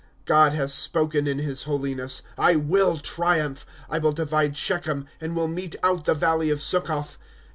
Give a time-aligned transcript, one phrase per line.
[0.25, 2.23] 'God has spoken in his holiness.
[2.35, 7.19] I will triumph; I will divide Shechem, and will mete out the valley of Succoth.